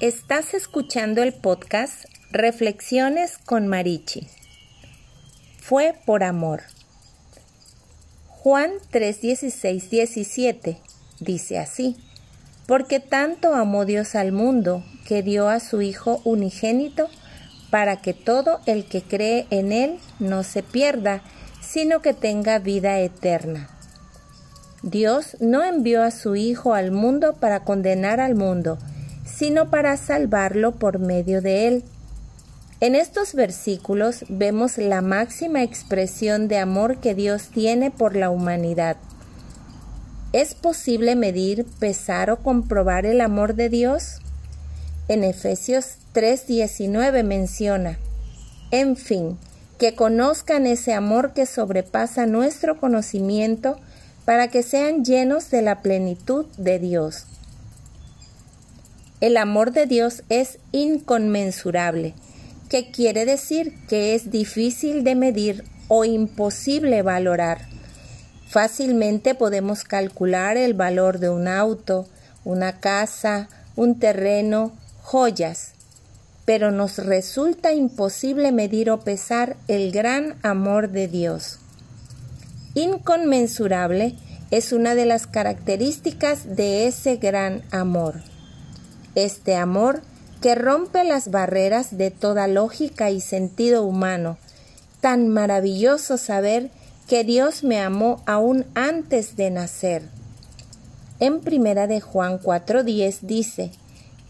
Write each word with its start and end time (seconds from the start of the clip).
Estás 0.00 0.54
escuchando 0.54 1.22
el 1.22 1.34
podcast 1.34 2.06
Reflexiones 2.30 3.36
con 3.36 3.68
Marichi. 3.68 4.28
Fue 5.58 5.94
por 6.06 6.24
amor. 6.24 6.62
Juan 8.28 8.70
3:16, 8.92 9.90
17 9.90 10.78
dice 11.20 11.58
así, 11.58 11.98
porque 12.66 12.98
tanto 12.98 13.54
amó 13.54 13.84
Dios 13.84 14.14
al 14.14 14.32
mundo 14.32 14.82
que 15.06 15.22
dio 15.22 15.50
a 15.50 15.60
su 15.60 15.82
Hijo 15.82 16.22
unigénito 16.24 17.10
para 17.68 18.00
que 18.00 18.14
todo 18.14 18.60
el 18.64 18.86
que 18.86 19.02
cree 19.02 19.46
en 19.50 19.70
Él 19.70 19.98
no 20.18 20.44
se 20.44 20.62
pierda, 20.62 21.22
sino 21.60 22.00
que 22.00 22.14
tenga 22.14 22.58
vida 22.58 23.00
eterna. 23.00 23.68
Dios 24.82 25.36
no 25.40 25.62
envió 25.62 26.02
a 26.02 26.10
su 26.10 26.36
Hijo 26.36 26.72
al 26.72 26.90
mundo 26.90 27.34
para 27.34 27.64
condenar 27.64 28.18
al 28.18 28.34
mundo, 28.34 28.78
sino 29.40 29.70
para 29.70 29.96
salvarlo 29.96 30.72
por 30.72 30.98
medio 30.98 31.40
de 31.40 31.66
él. 31.66 31.84
En 32.80 32.94
estos 32.94 33.32
versículos 33.32 34.26
vemos 34.28 34.76
la 34.76 35.00
máxima 35.00 35.62
expresión 35.62 36.46
de 36.46 36.58
amor 36.58 36.98
que 36.98 37.14
Dios 37.14 37.48
tiene 37.48 37.90
por 37.90 38.16
la 38.16 38.28
humanidad. 38.28 38.98
¿Es 40.34 40.54
posible 40.54 41.16
medir, 41.16 41.64
pesar 41.78 42.30
o 42.30 42.42
comprobar 42.42 43.06
el 43.06 43.22
amor 43.22 43.54
de 43.54 43.70
Dios? 43.70 44.18
En 45.08 45.24
Efesios 45.24 45.96
3:19 46.12 47.22
menciona, 47.22 47.98
en 48.70 48.94
fin, 48.94 49.38
que 49.78 49.94
conozcan 49.94 50.66
ese 50.66 50.92
amor 50.92 51.32
que 51.32 51.46
sobrepasa 51.46 52.26
nuestro 52.26 52.78
conocimiento 52.78 53.80
para 54.26 54.48
que 54.48 54.62
sean 54.62 55.02
llenos 55.02 55.50
de 55.50 55.62
la 55.62 55.80
plenitud 55.80 56.44
de 56.58 56.78
Dios. 56.78 57.24
El 59.20 59.36
amor 59.36 59.72
de 59.72 59.84
Dios 59.84 60.22
es 60.30 60.58
inconmensurable, 60.72 62.14
que 62.70 62.90
quiere 62.90 63.26
decir 63.26 63.74
que 63.86 64.14
es 64.14 64.30
difícil 64.30 65.04
de 65.04 65.14
medir 65.14 65.64
o 65.88 66.06
imposible 66.06 67.02
valorar. 67.02 67.68
Fácilmente 68.48 69.34
podemos 69.34 69.84
calcular 69.84 70.56
el 70.56 70.72
valor 70.72 71.18
de 71.18 71.28
un 71.28 71.48
auto, 71.48 72.06
una 72.46 72.80
casa, 72.80 73.50
un 73.76 73.98
terreno, 73.98 74.72
joyas, 75.02 75.72
pero 76.46 76.70
nos 76.70 76.96
resulta 76.96 77.74
imposible 77.74 78.52
medir 78.52 78.90
o 78.90 79.00
pesar 79.00 79.58
el 79.68 79.92
gran 79.92 80.36
amor 80.42 80.88
de 80.88 81.08
Dios. 81.08 81.58
Inconmensurable 82.72 84.14
es 84.50 84.72
una 84.72 84.94
de 84.94 85.04
las 85.04 85.26
características 85.26 86.56
de 86.56 86.86
ese 86.86 87.16
gran 87.16 87.62
amor 87.70 88.14
este 89.14 89.56
amor 89.56 90.02
que 90.40 90.54
rompe 90.54 91.04
las 91.04 91.30
barreras 91.30 91.96
de 91.96 92.10
toda 92.10 92.48
lógica 92.48 93.10
y 93.10 93.20
sentido 93.20 93.84
humano. 93.84 94.38
Tan 95.00 95.28
maravilloso 95.28 96.16
saber 96.16 96.70
que 97.08 97.24
Dios 97.24 97.64
me 97.64 97.80
amó 97.80 98.22
aún 98.26 98.66
antes 98.74 99.36
de 99.36 99.50
nacer. 99.50 100.02
En 101.18 101.40
primera 101.40 101.86
de 101.86 102.00
Juan 102.00 102.38
4:10 102.38 103.18
dice, 103.22 103.72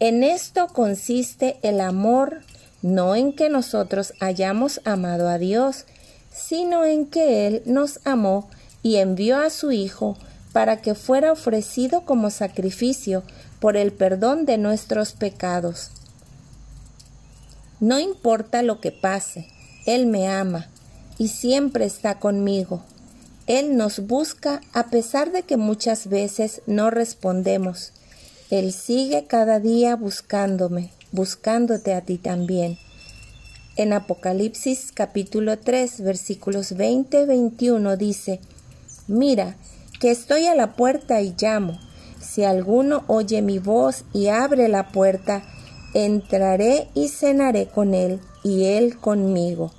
en 0.00 0.22
esto 0.22 0.68
consiste 0.68 1.58
el 1.62 1.80
amor, 1.80 2.42
no 2.82 3.16
en 3.16 3.32
que 3.32 3.48
nosotros 3.48 4.14
hayamos 4.20 4.80
amado 4.84 5.28
a 5.28 5.38
Dios, 5.38 5.86
sino 6.32 6.84
en 6.84 7.06
que 7.06 7.48
Él 7.48 7.62
nos 7.66 7.98
amó 8.04 8.48
y 8.82 8.96
envió 8.96 9.38
a 9.38 9.50
su 9.50 9.72
Hijo 9.72 10.16
para 10.52 10.80
que 10.80 10.94
fuera 10.94 11.32
ofrecido 11.32 12.02
como 12.02 12.30
sacrificio 12.30 13.24
por 13.60 13.76
el 13.76 13.92
perdón 13.92 14.46
de 14.46 14.58
nuestros 14.58 15.12
pecados. 15.12 15.90
No 17.80 17.98
importa 17.98 18.62
lo 18.62 18.80
que 18.80 18.92
pase, 18.92 19.48
Él 19.86 20.06
me 20.06 20.28
ama 20.28 20.68
y 21.18 21.28
siempre 21.28 21.84
está 21.84 22.18
conmigo. 22.18 22.82
Él 23.46 23.76
nos 23.76 24.06
busca 24.06 24.60
a 24.72 24.88
pesar 24.90 25.32
de 25.32 25.42
que 25.42 25.56
muchas 25.56 26.08
veces 26.08 26.62
no 26.66 26.90
respondemos. 26.90 27.92
Él 28.50 28.72
sigue 28.72 29.26
cada 29.26 29.58
día 29.58 29.96
buscándome, 29.96 30.90
buscándote 31.12 31.94
a 31.94 32.02
ti 32.02 32.18
también. 32.18 32.78
En 33.76 33.92
Apocalipsis 33.92 34.90
capítulo 34.92 35.58
3 35.58 36.00
versículos 36.00 36.72
20-21 36.72 37.96
dice, 37.96 38.40
Mira, 39.06 39.56
que 40.00 40.10
estoy 40.10 40.46
a 40.46 40.54
la 40.54 40.74
puerta 40.74 41.22
y 41.22 41.34
llamo. 41.40 41.78
Si 42.38 42.44
alguno 42.44 43.02
oye 43.08 43.42
mi 43.42 43.58
voz 43.58 44.04
y 44.12 44.28
abre 44.28 44.68
la 44.68 44.92
puerta, 44.92 45.42
entraré 45.92 46.86
y 46.94 47.08
cenaré 47.08 47.66
con 47.66 47.94
él 47.94 48.20
y 48.44 48.66
él 48.66 48.96
conmigo. 48.96 49.72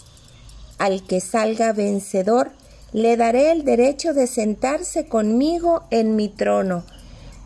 Al 0.78 1.02
que 1.04 1.22
salga 1.22 1.72
vencedor, 1.72 2.52
le 2.92 3.16
daré 3.16 3.52
el 3.52 3.64
derecho 3.64 4.14
de 4.14 4.28
sentarse 4.28 5.08
conmigo 5.08 5.84
en 5.90 6.18
mi 6.18 6.28
trono, 6.28 6.84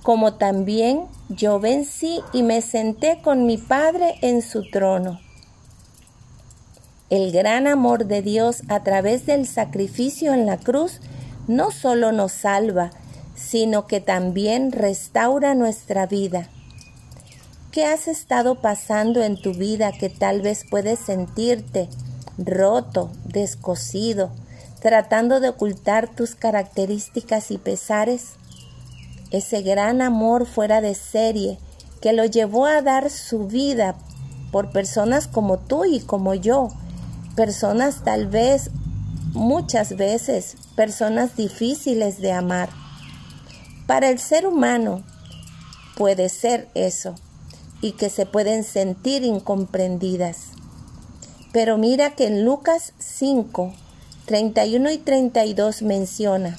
como 0.02 0.34
también 0.34 1.04
yo 1.30 1.60
vencí 1.60 2.22
y 2.34 2.42
me 2.42 2.62
senté 2.62 3.20
con 3.22 3.46
mi 3.46 3.60
Padre 3.60 4.16
en 4.22 4.42
su 4.42 4.68
trono. 4.72 5.20
El 7.12 7.32
gran 7.32 7.68
amor 7.68 8.08
de 8.08 8.24
Dios 8.24 8.64
a 8.68 8.82
través 8.82 9.28
del 9.28 9.46
sacrificio 9.46 10.34
en 10.34 10.48
la 10.48 10.58
cruz 10.58 11.02
no 11.48 11.70
solo 11.70 12.12
nos 12.12 12.32
salva, 12.32 12.90
sino 13.36 13.88
que 13.88 14.00
también 14.00 14.72
restaura 14.72 15.56
nuestra 15.56 16.06
vida. 16.06 16.50
¿Qué 17.72 17.86
has 17.86 18.08
estado 18.08 18.62
pasando 18.62 19.24
en 19.24 19.42
tu 19.42 19.54
vida 19.54 19.92
que 19.92 20.10
tal 20.10 20.42
vez 20.42 20.64
puedes 20.70 21.00
sentirte 21.00 21.90
roto, 22.38 23.10
descosido, 23.26 24.32
tratando 24.80 25.40
de 25.40 25.50
ocultar 25.50 26.08
tus 26.14 26.36
características 26.36 27.50
y 27.50 27.58
pesares? 27.58 28.34
Ese 29.32 29.64
gran 29.64 30.02
amor 30.02 30.46
fuera 30.46 30.82
de 30.82 30.94
serie 30.94 31.58
que 32.00 32.14
lo 32.14 32.26
llevó 32.26 32.68
a 32.68 32.82
dar 32.82 33.10
su 33.10 33.48
vida 33.48 33.96
por 34.52 34.72
personas 34.72 35.28
como 35.28 35.58
tú 35.58 35.86
y 35.86 36.00
como 36.00 36.36
yo, 36.36 36.68
personas 37.36 38.04
tal 38.04 38.28
vez 38.28 38.70
muchas 39.34 39.98
veces 39.98 40.58
personas 40.76 41.36
difíciles 41.36 42.22
de 42.22 42.34
amar. 42.34 42.83
Para 43.88 44.10
el 44.10 44.20
ser 44.20 44.48
humano 44.48 45.04
puede 45.98 46.30
ser 46.30 46.70
eso 46.74 47.16
y 47.82 47.92
que 47.94 48.10
se 48.10 48.26
pueden 48.26 48.64
sentir 48.64 49.24
incomprendidas. 49.24 50.52
Pero 51.52 51.78
mira 51.78 52.12
que 52.12 52.28
en 52.28 52.46
Lucas 52.46 52.94
5, 52.98 53.74
31 54.26 54.92
y 54.92 54.98
32 54.98 55.82
menciona, 55.82 56.58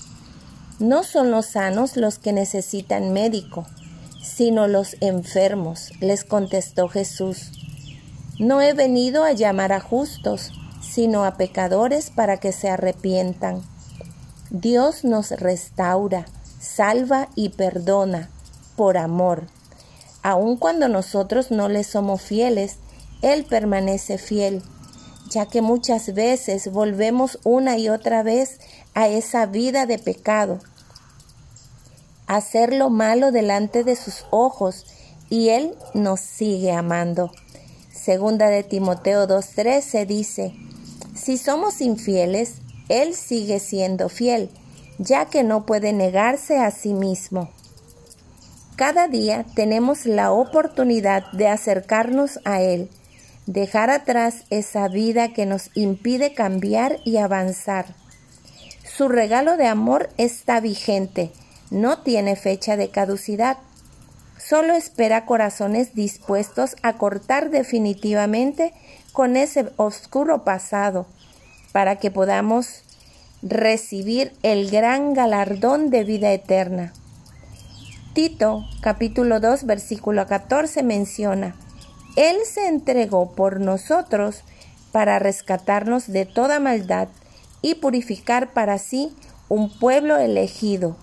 no 0.79 1.03
son 1.03 1.31
los 1.31 1.47
sanos 1.47 1.97
los 1.97 2.19
que 2.19 2.33
necesitan 2.33 3.13
médico, 3.13 3.67
sino 4.23 4.69
los 4.69 4.97
enfermos, 5.01 5.93
les 6.01 6.25
contestó 6.25 6.89
Jesús. 6.89 7.53
No 8.39 8.61
he 8.61 8.73
venido 8.73 9.25
a 9.25 9.33
llamar 9.33 9.73
a 9.73 9.81
justos, 9.81 10.53
sino 10.83 11.25
a 11.25 11.37
pecadores 11.37 12.11
para 12.11 12.39
que 12.39 12.53
se 12.53 12.69
arrepientan. 12.69 13.63
Dios 14.51 15.05
nos 15.05 15.31
restaura, 15.31 16.27
salva 16.65 17.29
y 17.35 17.51
perdona 17.51 18.31
por 18.77 18.97
amor. 18.97 19.47
Aun 20.23 20.57
cuando 20.57 20.89
nosotros 20.89 21.51
no 21.51 21.69
le 21.69 21.85
somos 21.85 22.23
fieles, 22.23 22.79
Él 23.23 23.45
permanece 23.45 24.19
fiel, 24.19 24.63
ya 25.29 25.47
que 25.47 25.61
muchas 25.61 26.15
veces 26.15 26.73
volvemos 26.73 27.39
una 27.45 27.77
y 27.77 27.89
otra 27.89 28.23
vez 28.23 28.59
a 28.95 29.09
esa 29.09 29.47
vida 29.47 29.87
de 29.87 29.99
pecado, 29.99 30.61
hacer 32.27 32.73
lo 32.73 32.91
malo 32.91 33.33
delante 33.33 33.85
de 33.85 33.97
sus 33.97 34.25
ojos, 34.31 34.87
y 35.31 35.49
Él 35.49 35.75
nos 35.95 36.21
sigue 36.21 36.73
amando. 36.73 37.33
Segunda 37.93 38.49
de 38.49 38.63
Timoteo 38.63 39.27
2.13 39.27 40.07
dice, 40.07 40.55
si 41.15 41.39
somos 41.39 41.81
infieles, 41.81 42.57
Él 42.89 43.15
sigue 43.15 43.61
siendo 43.61 44.09
fiel, 44.09 44.51
ya 44.99 45.27
que 45.27 45.43
no 45.43 45.67
puede 45.67 45.93
negarse 45.93 46.59
a 46.59 46.71
sí 46.71 46.93
mismo. 46.93 47.51
Cada 48.77 49.07
día 49.07 49.45
tenemos 49.55 50.05
la 50.05 50.33
oportunidad 50.33 51.31
de 51.33 51.49
acercarnos 51.49 52.41
a 52.45 52.61
Él, 52.61 52.91
dejar 53.47 53.91
atrás 53.91 54.45
esa 54.51 54.89
vida 54.89 55.33
que 55.33 55.47
nos 55.47 55.71
impide 55.75 56.35
cambiar 56.35 56.99
y 57.05 57.19
avanzar. 57.19 57.95
Su 58.85 59.09
regalo 59.09 59.57
de 59.57 59.67
amor 59.67 60.11
está 60.19 60.61
vigente, 60.61 61.33
no 61.71 61.99
tiene 62.03 62.37
fecha 62.37 62.77
de 62.77 62.91
caducidad. 62.91 63.59
Solo 64.39 64.75
espera 64.75 65.25
corazones 65.25 65.95
dispuestos 65.95 66.77
a 66.83 66.95
cortar 66.95 67.51
definitivamente 67.51 68.75
con 69.13 69.37
ese 69.37 69.73
oscuro 69.77 70.45
pasado 70.45 71.07
para 71.73 71.97
que 71.97 72.11
podamos 72.11 72.84
recibir 73.45 74.33
el 74.43 74.71
gran 74.71 75.13
galardón 75.13 75.91
de 75.91 76.03
vida 76.03 76.33
eterna. 76.33 76.95
Tito 78.15 78.65
capítulo 78.81 79.39
2 79.39 79.65
versículo 79.65 80.27
14 80.27 80.83
menciona, 80.83 81.55
Él 82.17 82.37
se 82.51 82.69
entregó 82.69 83.33
por 83.35 83.61
nosotros 83.61 84.45
para 84.93 85.19
rescatarnos 85.19 86.07
de 86.07 86.25
toda 86.25 86.59
maldad 86.59 87.09
y 87.61 87.75
purificar 87.75 88.53
para 88.55 88.79
sí 88.79 89.15
un 89.51 89.69
pueblo 89.79 90.17
elegido, 90.17 90.97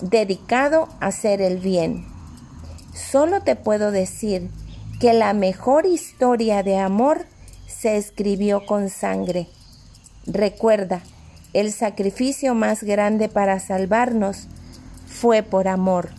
dedicado 0.00 0.88
a 0.98 1.06
hacer 1.06 1.40
el 1.40 1.58
bien. 1.58 2.04
Solo 2.92 3.42
te 3.42 3.54
puedo 3.54 3.92
decir 3.92 4.50
que 4.98 5.12
la 5.12 5.32
mejor 5.32 5.86
historia 5.86 6.64
de 6.64 6.76
amor 6.78 7.26
se 7.68 7.96
escribió 7.96 8.66
con 8.66 8.88
sangre. 8.88 9.46
Recuerda, 10.26 11.02
el 11.54 11.72
sacrificio 11.72 12.54
más 12.54 12.82
grande 12.82 13.28
para 13.28 13.58
salvarnos 13.58 14.48
fue 15.08 15.42
por 15.42 15.68
amor. 15.68 16.10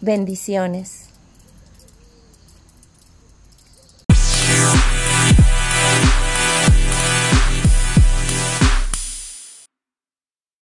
Bendiciones. 0.00 1.09